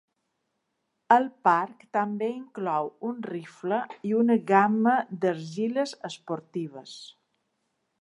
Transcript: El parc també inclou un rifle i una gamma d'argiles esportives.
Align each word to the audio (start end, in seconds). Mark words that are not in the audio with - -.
El 1.15 1.27
parc 1.47 1.83
també 1.97 2.31
inclou 2.37 2.91
un 3.11 3.21
rifle 3.33 3.81
i 4.13 4.17
una 4.23 4.41
gamma 4.55 4.97
d'argiles 5.27 5.97
esportives. 6.13 7.01